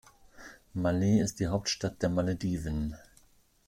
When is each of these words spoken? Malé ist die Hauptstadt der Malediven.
Malé 0.73 1.19
ist 1.19 1.39
die 1.39 1.45
Hauptstadt 1.47 2.01
der 2.01 2.09
Malediven. 2.09 2.95